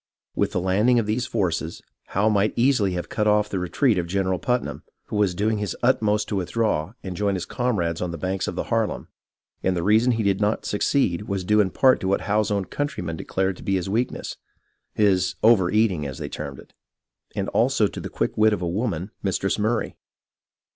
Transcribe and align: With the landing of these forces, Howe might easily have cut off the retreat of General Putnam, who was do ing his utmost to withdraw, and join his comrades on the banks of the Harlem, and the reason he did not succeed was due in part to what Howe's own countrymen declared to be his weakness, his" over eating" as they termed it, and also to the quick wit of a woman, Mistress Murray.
With 0.35 0.51
the 0.51 0.59
landing 0.59 0.97
of 0.97 1.05
these 1.05 1.27
forces, 1.27 1.79
Howe 2.07 2.27
might 2.27 2.53
easily 2.55 2.93
have 2.93 3.07
cut 3.07 3.27
off 3.27 3.49
the 3.49 3.59
retreat 3.59 3.99
of 3.99 4.07
General 4.07 4.39
Putnam, 4.39 4.81
who 5.09 5.15
was 5.15 5.35
do 5.35 5.47
ing 5.47 5.59
his 5.59 5.77
utmost 5.83 6.27
to 6.29 6.35
withdraw, 6.35 6.93
and 7.03 7.15
join 7.15 7.35
his 7.35 7.45
comrades 7.45 8.01
on 8.01 8.09
the 8.09 8.17
banks 8.17 8.47
of 8.47 8.55
the 8.55 8.63
Harlem, 8.63 9.09
and 9.61 9.77
the 9.77 9.83
reason 9.83 10.13
he 10.13 10.23
did 10.23 10.41
not 10.41 10.65
succeed 10.65 11.27
was 11.27 11.43
due 11.43 11.59
in 11.61 11.69
part 11.69 11.99
to 11.99 12.07
what 12.07 12.21
Howe's 12.21 12.49
own 12.49 12.65
countrymen 12.65 13.15
declared 13.15 13.57
to 13.57 13.63
be 13.63 13.75
his 13.75 13.91
weakness, 13.91 14.37
his" 14.95 15.35
over 15.53 15.69
eating" 15.69 16.07
as 16.07 16.17
they 16.17 16.29
termed 16.29 16.57
it, 16.57 16.73
and 17.35 17.47
also 17.49 17.85
to 17.85 17.99
the 17.99 18.09
quick 18.09 18.35
wit 18.35 18.53
of 18.53 18.61
a 18.63 18.67
woman, 18.67 19.11
Mistress 19.21 19.59
Murray. 19.59 19.97